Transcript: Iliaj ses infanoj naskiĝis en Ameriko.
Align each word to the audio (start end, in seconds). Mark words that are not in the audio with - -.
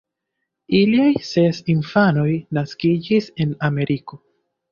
Iliaj 0.77 1.09
ses 1.31 1.59
infanoj 1.73 2.33
naskiĝis 2.59 3.31
en 3.45 3.55
Ameriko. 3.71 4.19